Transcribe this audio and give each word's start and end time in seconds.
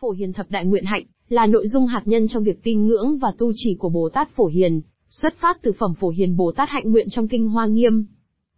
Phổ 0.00 0.10
Hiền 0.10 0.32
Thập 0.32 0.50
Đại 0.50 0.64
Nguyện 0.64 0.84
Hạnh 0.84 1.04
là 1.28 1.46
nội 1.46 1.68
dung 1.68 1.86
hạt 1.86 2.02
nhân 2.04 2.28
trong 2.28 2.44
việc 2.44 2.62
tin 2.62 2.86
ngưỡng 2.86 3.18
và 3.18 3.32
tu 3.38 3.52
trì 3.54 3.74
của 3.74 3.88
Bồ 3.88 4.08
Tát 4.08 4.36
Phổ 4.36 4.46
Hiền, 4.46 4.80
xuất 5.08 5.34
phát 5.40 5.58
từ 5.62 5.72
phẩm 5.78 5.94
Phổ 6.00 6.08
Hiền 6.08 6.36
Bồ 6.36 6.52
Tát 6.52 6.68
hạnh 6.68 6.90
nguyện 6.92 7.06
trong 7.10 7.28
kinh 7.28 7.48
Hoa 7.48 7.66
Nghiêm. 7.66 8.04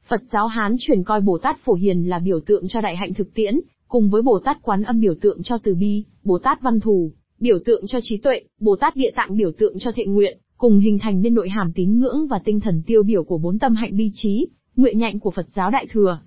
Phật 0.09 0.21
giáo 0.33 0.47
Hán 0.47 0.77
truyền 0.79 1.05
coi 1.05 1.21
Bồ 1.21 1.39
Tát 1.39 1.57
Phổ 1.65 1.75
Hiền 1.75 2.09
là 2.09 2.19
biểu 2.19 2.41
tượng 2.41 2.69
cho 2.69 2.81
đại 2.81 2.97
hạnh 2.97 3.15
thực 3.15 3.35
tiễn, 3.35 3.61
cùng 3.89 4.11
với 4.11 4.23
Bồ 4.23 4.39
Tát 4.39 4.63
Quán 4.63 4.83
Âm 4.83 5.01
biểu 5.01 5.15
tượng 5.21 5.43
cho 5.43 5.59
từ 5.59 5.75
bi, 5.75 6.05
Bồ 6.25 6.39
Tát 6.39 6.63
Văn 6.63 6.81
Thù 6.81 7.13
biểu 7.41 7.59
tượng 7.65 7.87
cho 7.87 7.99
trí 8.03 8.17
tuệ, 8.17 8.41
Bồ 8.61 8.77
Tát 8.77 8.97
Địa 8.97 9.11
Tạng 9.17 9.37
biểu 9.37 9.53
tượng 9.59 9.79
cho 9.79 9.93
thiện 9.93 10.13
nguyện, 10.15 10.39
cùng 10.57 10.79
hình 10.79 10.99
thành 10.99 11.23
nên 11.23 11.35
nội 11.35 11.49
hàm 11.49 11.73
tín 11.75 11.99
ngưỡng 11.99 12.27
và 12.31 12.41
tinh 12.45 12.61
thần 12.61 12.83
tiêu 12.87 13.03
biểu 13.03 13.25
của 13.25 13.39
bốn 13.39 13.59
tâm 13.59 13.75
hạnh 13.75 13.97
bi 13.97 14.11
trí, 14.15 14.47
nguyện 14.77 14.99
nhạnh 14.99 15.21
của 15.21 15.31
Phật 15.31 15.47
giáo 15.55 15.71
Đại 15.71 15.87
thừa. 15.91 16.19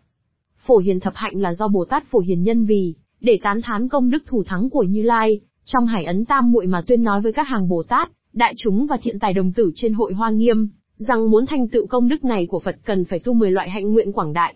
Phổ 0.65 0.77
Hiền 0.77 0.99
thập 0.99 1.13
hạnh 1.15 1.41
là 1.41 1.53
do 1.53 1.67
Bồ 1.67 1.85
Tát 1.85 2.03
Phổ 2.11 2.19
Hiền 2.19 2.43
nhân 2.43 2.65
vì 2.65 2.95
để 3.25 3.39
tán 3.43 3.61
thán 3.61 3.89
công 3.89 4.09
đức 4.09 4.23
thủ 4.25 4.43
thắng 4.43 4.69
của 4.69 4.83
Như 4.83 5.01
Lai, 5.01 5.39
trong 5.65 5.85
hải 5.85 6.05
ấn 6.05 6.25
tam 6.25 6.51
muội 6.51 6.67
mà 6.67 6.81
tuyên 6.81 7.03
nói 7.03 7.21
với 7.21 7.33
các 7.33 7.47
hàng 7.47 7.69
Bồ 7.69 7.83
Tát, 7.83 8.11
đại 8.33 8.53
chúng 8.57 8.87
và 8.87 8.97
thiện 9.03 9.19
tài 9.19 9.33
đồng 9.33 9.51
tử 9.51 9.71
trên 9.75 9.93
hội 9.93 10.13
Hoa 10.13 10.29
Nghiêm, 10.29 10.69
rằng 10.97 11.31
muốn 11.31 11.45
thành 11.45 11.67
tựu 11.67 11.87
công 11.87 12.07
đức 12.07 12.23
này 12.23 12.45
của 12.49 12.59
Phật 12.59 12.75
cần 12.85 13.05
phải 13.05 13.19
tu 13.19 13.33
10 13.33 13.51
loại 13.51 13.69
hạnh 13.69 13.93
nguyện 13.93 14.13
quảng 14.13 14.33
đại. 14.33 14.55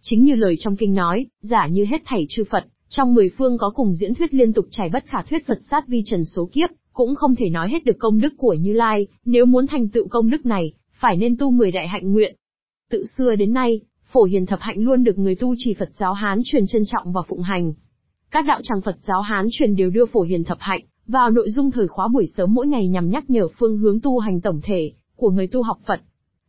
Chính 0.00 0.24
như 0.24 0.34
lời 0.34 0.56
trong 0.58 0.76
kinh 0.76 0.94
nói, 0.94 1.26
giả 1.40 1.66
như 1.66 1.84
hết 1.84 2.02
thảy 2.04 2.26
chư 2.28 2.44
Phật, 2.50 2.64
trong 2.88 3.14
mười 3.14 3.30
phương 3.38 3.58
có 3.58 3.70
cùng 3.70 3.94
diễn 3.94 4.14
thuyết 4.14 4.34
liên 4.34 4.52
tục 4.52 4.66
trải 4.70 4.88
bất 4.88 5.04
khả 5.06 5.22
thuyết 5.22 5.46
Phật 5.46 5.58
sát 5.70 5.88
vi 5.88 6.02
trần 6.06 6.24
số 6.24 6.48
kiếp, 6.52 6.70
cũng 6.92 7.14
không 7.14 7.34
thể 7.36 7.48
nói 7.48 7.68
hết 7.70 7.84
được 7.84 7.98
công 7.98 8.20
đức 8.20 8.32
của 8.38 8.54
Như 8.54 8.72
Lai, 8.72 9.06
nếu 9.24 9.46
muốn 9.46 9.66
thành 9.66 9.88
tựu 9.88 10.08
công 10.08 10.30
đức 10.30 10.46
này, 10.46 10.72
phải 11.00 11.16
nên 11.16 11.36
tu 11.36 11.50
10 11.50 11.70
đại 11.70 11.88
hạnh 11.88 12.12
nguyện. 12.12 12.36
Tự 12.90 13.04
xưa 13.18 13.36
đến 13.36 13.52
nay, 13.52 13.80
phổ 14.12 14.22
hiền 14.22 14.46
thập 14.46 14.58
hạnh 14.60 14.78
luôn 14.78 15.04
được 15.04 15.18
người 15.18 15.34
tu 15.34 15.54
trì 15.58 15.74
Phật 15.74 15.90
giáo 15.98 16.12
Hán 16.12 16.40
truyền 16.44 16.66
trân 16.66 16.82
trọng 16.86 17.12
và 17.12 17.22
phụng 17.28 17.42
hành. 17.42 17.72
Các 18.30 18.44
đạo 18.46 18.60
tràng 18.62 18.80
Phật 18.80 18.96
giáo 19.00 19.20
Hán 19.20 19.46
truyền 19.50 19.76
đều 19.76 19.90
đưa 19.90 20.06
phổ 20.06 20.20
hiền 20.22 20.44
thập 20.44 20.58
hạnh 20.60 20.80
vào 21.06 21.30
nội 21.30 21.50
dung 21.50 21.70
thời 21.70 21.88
khóa 21.88 22.08
buổi 22.08 22.26
sớm 22.26 22.54
mỗi 22.54 22.66
ngày 22.66 22.88
nhằm 22.88 23.10
nhắc 23.10 23.30
nhở 23.30 23.48
phương 23.58 23.78
hướng 23.78 24.00
tu 24.00 24.18
hành 24.18 24.40
tổng 24.40 24.60
thể 24.62 24.92
của 25.16 25.30
người 25.30 25.46
tu 25.46 25.62
học 25.62 25.78
Phật. 25.86 26.00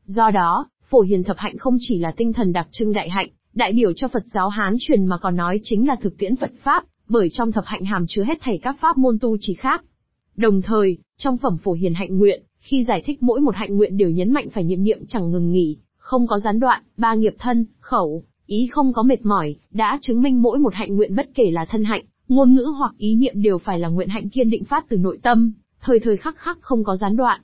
Do 0.05 0.31
đó, 0.31 0.69
phổ 0.89 1.01
hiền 1.01 1.23
thập 1.23 1.37
hạnh 1.37 1.57
không 1.57 1.77
chỉ 1.79 1.97
là 1.97 2.11
tinh 2.17 2.33
thần 2.33 2.53
đặc 2.53 2.67
trưng 2.71 2.93
đại 2.93 3.09
hạnh, 3.09 3.29
đại 3.53 3.73
biểu 3.73 3.93
cho 3.93 4.07
Phật 4.07 4.23
giáo 4.33 4.49
Hán 4.49 4.75
truyền 4.79 5.05
mà 5.05 5.17
còn 5.17 5.35
nói 5.35 5.59
chính 5.63 5.87
là 5.87 5.95
thực 6.01 6.17
tiễn 6.17 6.35
Phật 6.35 6.51
Pháp, 6.63 6.83
bởi 7.09 7.29
trong 7.31 7.51
thập 7.51 7.63
hạnh 7.67 7.85
hàm 7.85 8.05
chứa 8.07 8.23
hết 8.23 8.37
thảy 8.41 8.59
các 8.61 8.75
pháp 8.81 8.97
môn 8.97 9.17
tu 9.21 9.37
trì 9.39 9.53
khác. 9.53 9.83
Đồng 10.35 10.61
thời, 10.61 10.97
trong 11.17 11.37
phẩm 11.37 11.57
phổ 11.63 11.73
hiền 11.73 11.93
hạnh 11.93 12.17
nguyện, 12.17 12.43
khi 12.59 12.83
giải 12.83 13.03
thích 13.05 13.23
mỗi 13.23 13.41
một 13.41 13.55
hạnh 13.55 13.77
nguyện 13.77 13.97
đều 13.97 14.09
nhấn 14.09 14.33
mạnh 14.33 14.49
phải 14.49 14.63
niệm 14.63 14.83
niệm 14.83 15.05
chẳng 15.07 15.31
ngừng 15.31 15.51
nghỉ, 15.51 15.77
không 15.97 16.27
có 16.27 16.39
gián 16.39 16.59
đoạn, 16.59 16.83
ba 16.97 17.13
nghiệp 17.13 17.35
thân, 17.39 17.65
khẩu, 17.79 18.23
ý 18.51 18.67
không 18.71 18.93
có 18.93 19.03
mệt 19.03 19.25
mỏi, 19.25 19.55
đã 19.71 19.99
chứng 20.01 20.21
minh 20.21 20.41
mỗi 20.41 20.59
một 20.59 20.73
hạnh 20.73 20.95
nguyện 20.95 21.15
bất 21.15 21.29
kể 21.35 21.51
là 21.51 21.65
thân 21.65 21.83
hạnh, 21.83 22.03
ngôn 22.27 22.53
ngữ 22.53 22.65
hoặc 22.77 22.93
ý 22.97 23.15
niệm 23.15 23.41
đều 23.41 23.57
phải 23.57 23.79
là 23.79 23.87
nguyện 23.87 24.09
hạnh 24.09 24.29
kiên 24.29 24.49
định 24.49 24.63
phát 24.63 24.85
từ 24.89 24.97
nội 24.97 25.19
tâm, 25.21 25.53
thời 25.81 25.99
thời 25.99 26.17
khắc 26.17 26.37
khắc 26.37 26.57
không 26.61 26.83
có 26.83 26.95
gián 26.95 27.15
đoạn. 27.15 27.41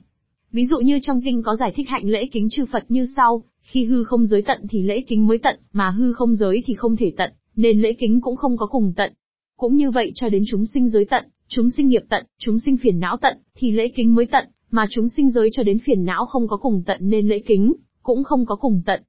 Ví 0.52 0.66
dụ 0.66 0.76
như 0.78 0.98
trong 1.02 1.20
kinh 1.24 1.42
có 1.42 1.56
giải 1.56 1.72
thích 1.76 1.88
hạnh 1.88 2.08
lễ 2.08 2.26
kính 2.26 2.48
chư 2.50 2.64
Phật 2.72 2.84
như 2.88 3.06
sau, 3.16 3.42
khi 3.62 3.84
hư 3.84 4.04
không 4.04 4.26
giới 4.26 4.42
tận 4.42 4.60
thì 4.70 4.82
lễ 4.82 5.00
kính 5.00 5.26
mới 5.26 5.38
tận, 5.38 5.56
mà 5.72 5.90
hư 5.90 6.12
không 6.12 6.34
giới 6.34 6.62
thì 6.66 6.74
không 6.74 6.96
thể 6.96 7.12
tận, 7.16 7.32
nên 7.56 7.80
lễ 7.80 7.92
kính 7.92 8.20
cũng 8.20 8.36
không 8.36 8.56
có 8.56 8.66
cùng 8.66 8.92
tận. 8.96 9.12
Cũng 9.56 9.76
như 9.76 9.90
vậy 9.90 10.12
cho 10.14 10.28
đến 10.28 10.42
chúng 10.46 10.66
sinh 10.66 10.88
giới 10.88 11.04
tận, 11.04 11.24
chúng 11.48 11.70
sinh 11.70 11.88
nghiệp 11.88 12.02
tận, 12.08 12.26
chúng 12.38 12.58
sinh 12.58 12.76
phiền 12.76 13.00
não 13.00 13.16
tận, 13.16 13.38
thì 13.56 13.70
lễ 13.70 13.88
kính 13.88 14.14
mới 14.14 14.26
tận, 14.26 14.48
mà 14.70 14.86
chúng 14.90 15.08
sinh 15.08 15.30
giới 15.30 15.48
cho 15.52 15.62
đến 15.62 15.78
phiền 15.78 16.04
não 16.04 16.26
không 16.26 16.48
có 16.48 16.56
cùng 16.56 16.82
tận 16.86 16.98
nên 17.00 17.28
lễ 17.28 17.38
kính, 17.38 17.72
cũng 18.02 18.24
không 18.24 18.46
có 18.46 18.56
cùng 18.56 18.82
tận. 18.86 19.02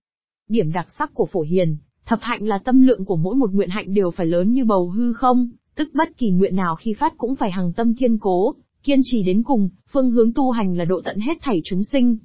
Điểm 0.49 0.71
đặc 0.71 0.87
sắc 0.97 1.13
của 1.13 1.27
phổ 1.31 1.41
hiền, 1.41 1.77
thập 2.09 2.19
hạnh 2.21 2.47
là 2.47 2.57
tâm 2.57 2.81
lượng 2.81 3.05
của 3.05 3.15
mỗi 3.15 3.35
một 3.35 3.51
nguyện 3.51 3.69
hạnh 3.69 3.93
đều 3.93 4.11
phải 4.11 4.27
lớn 4.27 4.53
như 4.53 4.65
bầu 4.65 4.89
hư 4.89 5.13
không, 5.13 5.49
tức 5.75 5.89
bất 5.93 6.17
kỳ 6.17 6.31
nguyện 6.31 6.55
nào 6.55 6.75
khi 6.75 6.93
phát 6.93 7.13
cũng 7.17 7.35
phải 7.35 7.51
hằng 7.51 7.73
tâm 7.73 7.95
kiên 7.95 8.17
cố, 8.17 8.55
kiên 8.83 8.99
trì 9.03 9.23
đến 9.23 9.43
cùng, 9.43 9.69
phương 9.91 10.11
hướng 10.11 10.33
tu 10.33 10.51
hành 10.51 10.77
là 10.77 10.85
độ 10.85 11.01
tận 11.03 11.19
hết 11.19 11.37
thảy 11.41 11.61
chúng 11.63 11.83
sinh, 11.83 12.17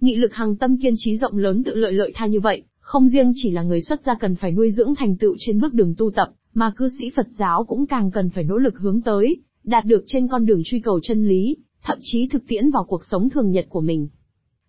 Nghị 0.00 0.16
lực 0.16 0.34
hằng 0.34 0.56
tâm 0.56 0.76
kiên 0.76 0.94
trí 0.96 1.16
rộng 1.16 1.36
lớn 1.36 1.62
tự 1.64 1.74
lợi 1.74 1.92
lợi 1.92 2.12
tha 2.14 2.26
như 2.26 2.40
vậy, 2.40 2.62
không 2.80 3.08
riêng 3.08 3.32
chỉ 3.34 3.50
là 3.50 3.62
người 3.62 3.80
xuất 3.80 4.02
gia 4.02 4.14
cần 4.14 4.36
phải 4.36 4.50
nuôi 4.50 4.70
dưỡng 4.70 4.94
thành 4.94 5.16
tựu 5.16 5.36
trên 5.38 5.60
bước 5.60 5.74
đường 5.74 5.94
tu 5.98 6.10
tập, 6.10 6.28
mà 6.54 6.72
cư 6.76 6.88
sĩ 6.98 7.10
Phật 7.16 7.26
giáo 7.38 7.64
cũng 7.64 7.86
càng 7.86 8.10
cần 8.10 8.30
phải 8.30 8.44
nỗ 8.44 8.56
lực 8.56 8.78
hướng 8.78 9.00
tới, 9.00 9.36
đạt 9.64 9.84
được 9.84 10.04
trên 10.06 10.28
con 10.28 10.46
đường 10.46 10.60
truy 10.64 10.80
cầu 10.80 11.00
chân 11.02 11.28
lý, 11.28 11.56
thậm 11.82 11.98
chí 12.02 12.28
thực 12.28 12.42
tiễn 12.48 12.70
vào 12.70 12.84
cuộc 12.84 13.00
sống 13.10 13.30
thường 13.30 13.50
nhật 13.50 13.66
của 13.68 13.80
mình. 13.80 14.08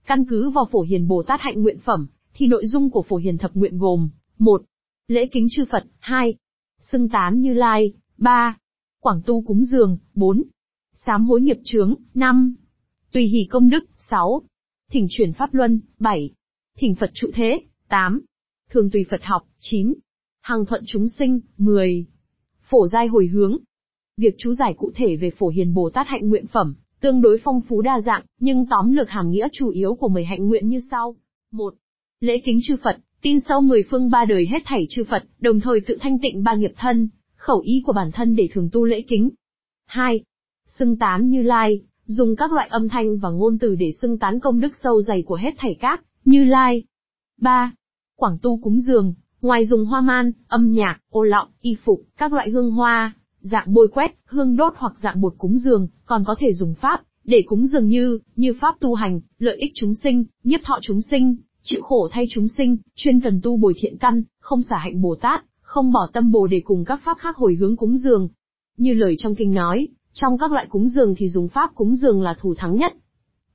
Căn 0.07 0.25
cứ 0.25 0.49
vào 0.49 0.67
phổ 0.71 0.81
hiền 0.81 1.07
Bồ 1.07 1.23
Tát 1.23 1.41
hạnh 1.41 1.61
nguyện 1.61 1.77
phẩm, 1.85 2.07
thì 2.33 2.47
nội 2.47 2.67
dung 2.67 2.89
của 2.89 3.03
phổ 3.09 3.15
hiền 3.15 3.37
thập 3.37 3.53
nguyện 3.53 3.77
gồm: 3.77 4.09
1. 4.37 4.63
Lễ 5.07 5.27
kính 5.31 5.47
chư 5.51 5.65
Phật, 5.71 5.83
2. 5.99 6.35
Xưng 6.79 7.09
tán 7.09 7.41
Như 7.41 7.53
Lai, 7.53 7.93
3. 8.17 8.57
Quảng 8.99 9.21
tu 9.25 9.41
cúng 9.41 9.63
dường, 9.63 9.97
4. 10.13 10.43
Sám 10.93 11.25
hối 11.25 11.41
nghiệp 11.41 11.57
chướng, 11.63 11.95
5. 12.13 12.55
Tùy 13.11 13.27
hỷ 13.27 13.47
công 13.49 13.69
đức, 13.69 13.85
6. 14.09 14.41
Thỉnh 14.91 15.07
chuyển 15.09 15.33
pháp 15.33 15.53
luân, 15.53 15.79
7. 15.99 16.33
Thỉnh 16.77 16.95
Phật 16.95 17.11
trụ 17.13 17.27
thế, 17.33 17.59
8. 17.87 18.21
Thường 18.69 18.89
tùy 18.89 19.05
Phật 19.09 19.23
học, 19.23 19.47
9. 19.59 19.93
Hằng 20.41 20.65
thuận 20.65 20.83
chúng 20.87 21.09
sinh, 21.09 21.39
10. 21.57 22.05
Phổ 22.61 22.87
giai 22.87 23.07
hồi 23.07 23.27
hướng. 23.27 23.57
Việc 24.17 24.35
chú 24.37 24.53
giải 24.53 24.73
cụ 24.77 24.91
thể 24.95 25.15
về 25.15 25.31
phổ 25.37 25.47
hiền 25.47 25.73
Bồ 25.73 25.89
Tát 25.89 26.07
hạnh 26.07 26.29
nguyện 26.29 26.47
phẩm, 26.47 26.75
tương 26.99 27.21
đối 27.21 27.37
phong 27.43 27.61
phú 27.61 27.81
đa 27.81 28.01
dạng, 28.01 28.25
nhưng 28.39 28.65
tóm 28.69 28.91
lược 28.93 29.09
hàm 29.09 29.31
nghĩa 29.31 29.47
chủ 29.51 29.69
yếu 29.69 29.95
của 29.95 30.07
10 30.07 30.25
hạnh 30.25 30.47
nguyện 30.47 30.69
như 30.69 30.79
sau. 30.91 31.15
1. 31.51 31.75
Lễ 32.19 32.41
kính 32.45 32.59
chư 32.63 32.75
Phật, 32.83 32.97
tin 33.25 33.39
sâu 33.39 33.61
mười 33.61 33.83
phương 33.89 34.09
ba 34.09 34.25
đời 34.25 34.47
hết 34.51 34.59
thảy 34.65 34.85
chư 34.89 35.03
Phật, 35.03 35.23
đồng 35.39 35.59
thời 35.59 35.81
tự 35.81 35.97
thanh 36.01 36.19
tịnh 36.19 36.43
ba 36.43 36.55
nghiệp 36.55 36.71
thân, 36.77 37.09
khẩu 37.35 37.59
ý 37.59 37.83
của 37.85 37.93
bản 37.93 38.11
thân 38.11 38.35
để 38.35 38.49
thường 38.51 38.69
tu 38.71 38.85
lễ 38.85 39.01
kính. 39.07 39.29
2. 39.85 40.23
Xưng 40.67 40.97
tán 40.97 41.29
như 41.29 41.41
lai, 41.41 41.81
dùng 42.05 42.35
các 42.35 42.53
loại 42.53 42.67
âm 42.67 42.89
thanh 42.89 43.17
và 43.17 43.29
ngôn 43.29 43.57
từ 43.59 43.75
để 43.75 43.91
xưng 44.01 44.17
tán 44.17 44.39
công 44.39 44.59
đức 44.59 44.73
sâu 44.83 45.01
dày 45.01 45.23
của 45.23 45.35
hết 45.35 45.51
thảy 45.57 45.77
các, 45.79 46.03
như 46.25 46.43
lai. 46.43 46.83
3. 47.41 47.73
Quảng 48.15 48.37
tu 48.41 48.59
cúng 48.61 48.79
dường, 48.79 49.13
ngoài 49.41 49.65
dùng 49.65 49.85
hoa 49.85 50.01
man, 50.01 50.31
âm 50.47 50.71
nhạc, 50.71 50.99
ô 51.09 51.23
lọng, 51.23 51.47
y 51.61 51.75
phục, 51.83 52.01
các 52.17 52.33
loại 52.33 52.49
hương 52.49 52.71
hoa, 52.71 53.13
dạng 53.39 53.73
bôi 53.73 53.87
quét, 53.87 54.15
hương 54.25 54.55
đốt 54.55 54.73
hoặc 54.77 54.93
dạng 55.01 55.21
bột 55.21 55.33
cúng 55.37 55.57
dường, 55.57 55.87
còn 56.05 56.23
có 56.27 56.35
thể 56.39 56.53
dùng 56.53 56.73
pháp, 56.81 57.01
để 57.23 57.43
cúng 57.45 57.67
dường 57.67 57.87
như, 57.87 58.19
như 58.35 58.53
pháp 58.61 58.75
tu 58.79 58.93
hành, 58.93 59.21
lợi 59.39 59.55
ích 59.57 59.71
chúng 59.75 59.93
sinh, 59.93 60.23
nhiếp 60.43 60.59
thọ 60.63 60.79
chúng 60.81 61.01
sinh, 61.01 61.35
chịu 61.65 61.81
khổ 61.81 62.07
thay 62.11 62.25
chúng 62.29 62.47
sinh, 62.47 62.77
chuyên 62.95 63.19
cần 63.19 63.39
tu 63.43 63.57
bồi 63.57 63.73
thiện 63.77 63.97
căn, 63.97 64.23
không 64.39 64.61
xả 64.61 64.77
hạnh 64.77 65.01
Bồ 65.01 65.15
Tát, 65.15 65.45
không 65.61 65.91
bỏ 65.91 66.09
tâm 66.13 66.31
bồ 66.31 66.47
để 66.47 66.61
cùng 66.65 66.85
các 66.85 67.01
pháp 67.03 67.17
khác 67.17 67.35
hồi 67.35 67.55
hướng 67.59 67.75
cúng 67.75 67.97
dường. 67.97 68.29
Như 68.77 68.93
lời 68.93 69.15
trong 69.17 69.35
kinh 69.35 69.53
nói, 69.53 69.87
trong 70.13 70.37
các 70.37 70.51
loại 70.51 70.65
cúng 70.69 70.87
dường 70.87 71.15
thì 71.17 71.29
dùng 71.29 71.47
pháp 71.47 71.75
cúng 71.75 71.95
dường 71.95 72.21
là 72.21 72.35
thủ 72.39 72.55
thắng 72.57 72.75
nhất. 72.75 72.93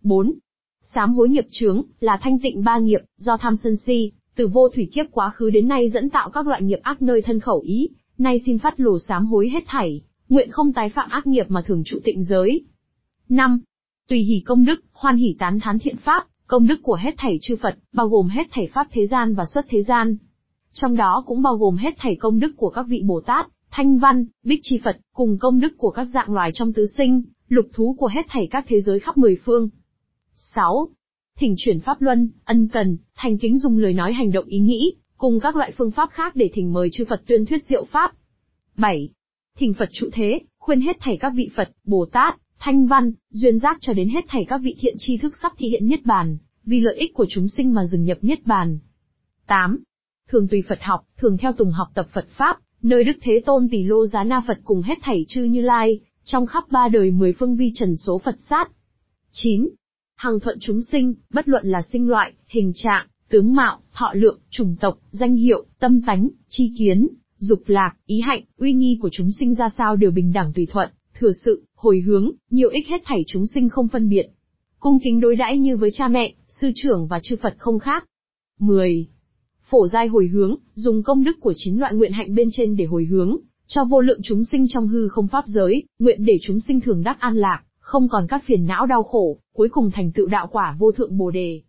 4. 0.03 0.33
Sám 0.95 1.13
hối 1.13 1.29
nghiệp 1.29 1.47
chướng, 1.51 1.83
là 2.01 2.19
thanh 2.23 2.39
tịnh 2.39 2.65
ba 2.65 2.79
nghiệp, 2.79 3.01
do 3.17 3.37
tham 3.37 3.57
sân 3.57 3.77
si, 3.77 4.13
từ 4.35 4.47
vô 4.47 4.69
thủy 4.69 4.89
kiếp 4.93 5.07
quá 5.11 5.31
khứ 5.31 5.51
đến 5.51 5.69
nay 5.69 5.91
dẫn 5.91 6.11
tạo 6.11 6.31
các 6.31 6.47
loại 6.47 6.63
nghiệp 6.63 6.79
ác 6.83 7.03
nơi 7.03 7.23
thân 7.23 7.41
khẩu 7.41 7.61
ý, 7.61 7.89
nay 8.19 8.41
xin 8.47 8.59
phát 8.59 8.81
lồ 8.81 8.99
sám 8.99 9.27
hối 9.27 9.49
hết 9.53 9.65
thảy, 9.67 10.03
nguyện 10.29 10.51
không 10.51 10.73
tái 10.73 10.89
phạm 10.89 11.11
ác 11.11 11.27
nghiệp 11.27 11.47
mà 11.49 11.63
thường 11.63 11.83
trụ 11.85 11.99
tịnh 12.05 12.25
giới. 12.25 12.65
5. 13.29 13.61
Tùy 14.09 14.19
hỷ 14.19 14.43
công 14.47 14.65
đức, 14.65 14.81
hoan 14.93 15.17
hỷ 15.17 15.37
tán 15.39 15.61
thán 15.61 15.79
thiện 15.79 15.97
pháp, 15.97 16.27
công 16.51 16.67
đức 16.67 16.81
của 16.83 16.95
hết 16.95 17.15
thảy 17.19 17.39
chư 17.41 17.57
Phật, 17.57 17.79
bao 17.93 18.09
gồm 18.09 18.29
hết 18.29 18.43
thảy 18.51 18.69
pháp 18.75 18.87
thế 18.91 19.07
gian 19.07 19.35
và 19.35 19.45
xuất 19.45 19.67
thế 19.69 19.83
gian. 19.83 20.17
Trong 20.73 20.97
đó 20.97 21.23
cũng 21.27 21.43
bao 21.43 21.57
gồm 21.57 21.77
hết 21.77 21.95
thảy 21.99 22.17
công 22.17 22.41
đức 22.41 22.53
của 22.57 22.71
các 22.71 22.87
vị 22.89 23.03
Bồ 23.07 23.21
Tát, 23.21 23.47
thanh 23.71 23.99
văn, 23.99 24.27
bích 24.45 24.61
chi 24.63 24.81
Phật, 24.85 24.97
cùng 25.15 25.39
công 25.39 25.61
đức 25.61 25.79
của 25.79 25.91
các 25.91 26.05
dạng 26.05 26.35
loài 26.35 26.51
trong 26.55 26.73
tứ 26.73 26.87
sinh, 26.87 27.23
lục 27.49 27.67
thú 27.73 27.97
của 27.99 28.07
hết 28.07 28.27
thảy 28.29 28.49
các 28.51 28.65
thế 28.69 28.81
giới 28.81 29.01
khắp 29.01 29.19
mười 29.19 29.37
phương. 29.45 29.69
6. 30.37 30.89
Thỉnh 31.39 31.55
chuyển 31.59 31.81
pháp 31.81 32.03
luân, 32.03 32.31
ân 32.45 32.69
cần, 32.69 32.97
thành 33.17 33.39
kính 33.39 33.59
dùng 33.59 33.79
lời 33.79 33.93
nói 33.93 34.13
hành 34.13 34.33
động 34.33 34.47
ý 34.47 34.59
nghĩ, 34.59 34.95
cùng 35.17 35.41
các 35.41 35.57
loại 35.57 35.73
phương 35.77 35.91
pháp 35.91 36.11
khác 36.13 36.37
để 36.37 36.51
thỉnh 36.53 36.73
mời 36.73 36.89
chư 36.93 37.05
Phật 37.05 37.23
tuyên 37.27 37.47
thuyết 37.47 37.67
diệu 37.67 37.85
pháp. 37.85 38.13
7. 38.77 39.09
Thỉnh 39.59 39.75
Phật 39.75 39.89
trụ 39.93 40.09
thế, 40.13 40.41
khuyên 40.59 40.81
hết 40.81 40.97
thảy 41.01 41.17
các 41.21 41.33
vị 41.37 41.51
Phật, 41.57 41.71
Bồ 41.85 42.07
Tát, 42.13 42.37
thanh 42.61 42.87
văn, 42.87 43.13
duyên 43.31 43.59
giác 43.59 43.79
cho 43.81 43.93
đến 43.93 44.09
hết 44.09 44.25
thảy 44.29 44.45
các 44.49 44.61
vị 44.63 44.77
thiện 44.81 44.95
tri 44.99 45.17
thức 45.17 45.35
sắp 45.43 45.53
thị 45.59 45.69
hiện 45.69 45.87
niết 45.87 46.07
bàn, 46.07 46.39
vì 46.65 46.81
lợi 46.81 46.97
ích 46.97 47.15
của 47.15 47.27
chúng 47.29 47.49
sinh 47.49 47.75
mà 47.75 47.85
dừng 47.87 48.05
nhập 48.05 48.19
niết 48.23 48.47
bàn. 48.47 48.79
8. 49.47 49.79
Thường 50.29 50.49
tùy 50.49 50.63
Phật 50.69 50.79
học, 50.83 51.05
thường 51.17 51.37
theo 51.39 51.53
tùng 51.53 51.73
học 51.73 51.89
tập 51.95 52.09
Phật 52.13 52.27
Pháp, 52.31 52.59
nơi 52.83 53.05
Đức 53.05 53.13
Thế 53.23 53.43
Tôn 53.47 53.69
tỷ 53.69 53.85
lô 53.85 54.07
giá 54.07 54.25
na 54.25 54.43
Phật 54.47 54.59
cùng 54.65 54.83
hết 54.83 54.95
thảy 55.03 55.25
chư 55.29 55.45
Như 55.45 55.61
Lai, 55.61 56.01
trong 56.25 56.47
khắp 56.47 56.65
ba 56.71 56.89
đời 56.89 57.11
mười 57.11 57.33
phương 57.33 57.57
vi 57.57 57.73
trần 57.75 57.97
số 57.97 58.19
Phật 58.19 58.37
sát. 58.49 58.71
9. 59.33 59.69
hàng 60.17 60.41
thuận 60.41 60.59
chúng 60.61 60.83
sinh, 60.83 61.15
bất 61.31 61.49
luận 61.49 61.67
là 61.67 61.83
sinh 61.83 62.09
loại, 62.09 62.33
hình 62.47 62.73
trạng, 62.75 63.07
tướng 63.29 63.55
mạo, 63.55 63.79
thọ 63.93 64.13
lượng, 64.15 64.39
chủng 64.51 64.77
tộc, 64.81 64.99
danh 65.11 65.37
hiệu, 65.37 65.65
tâm 65.79 66.03
tánh, 66.03 66.29
chi 66.49 66.73
kiến, 66.79 67.09
dục 67.39 67.63
lạc, 67.67 67.93
ý 68.07 68.21
hạnh, 68.21 68.43
uy 68.57 68.73
nghi 68.73 68.99
của 69.03 69.09
chúng 69.13 69.33
sinh 69.33 69.55
ra 69.55 69.69
sao 69.79 69.97
đều 69.97 70.11
bình 70.11 70.33
đẳng 70.33 70.53
tùy 70.53 70.67
thuận, 70.71 70.91
thừa 71.21 71.33
sự, 71.45 71.65
hồi 71.75 72.01
hướng, 72.07 72.31
nhiều 72.51 72.69
ích 72.69 72.89
hết 72.89 73.03
thảy 73.05 73.25
chúng 73.27 73.47
sinh 73.47 73.69
không 73.69 73.89
phân 73.89 74.09
biệt. 74.09 74.27
Cung 74.79 74.99
kính 75.05 75.21
đối 75.21 75.37
đãi 75.37 75.59
như 75.59 75.77
với 75.77 75.91
cha 75.93 76.09
mẹ, 76.09 76.35
sư 76.49 76.71
trưởng 76.75 77.07
và 77.07 77.21
chư 77.23 77.37
Phật 77.37 77.55
không 77.59 77.79
khác. 77.79 78.05
10. 78.59 79.07
Phổ 79.71 79.89
giai 79.89 80.07
hồi 80.07 80.27
hướng, 80.27 80.57
dùng 80.75 81.03
công 81.03 81.25
đức 81.25 81.41
của 81.41 81.55
chín 81.57 81.77
loại 81.77 81.95
nguyện 81.95 82.13
hạnh 82.13 82.35
bên 82.35 82.49
trên 82.53 82.77
để 82.77 82.85
hồi 82.85 83.05
hướng, 83.05 83.37
cho 83.67 83.85
vô 83.85 84.01
lượng 84.01 84.21
chúng 84.23 84.45
sinh 84.45 84.65
trong 84.69 84.89
hư 84.89 85.09
không 85.09 85.29
pháp 85.29 85.45
giới, 85.47 85.83
nguyện 85.99 86.25
để 86.25 86.39
chúng 86.43 86.61
sinh 86.61 86.81
thường 86.81 87.03
đắc 87.03 87.17
an 87.21 87.37
lạc, 87.37 87.63
không 87.79 88.09
còn 88.09 88.27
các 88.29 88.45
phiền 88.45 88.67
não 88.67 88.87
đau 88.87 89.03
khổ, 89.03 89.39
cuối 89.53 89.69
cùng 89.69 89.91
thành 89.91 90.13
tựu 90.13 90.27
đạo 90.27 90.49
quả 90.53 90.77
vô 90.79 90.93
thượng 90.93 91.19
Bồ 91.19 91.31
đề. 91.31 91.63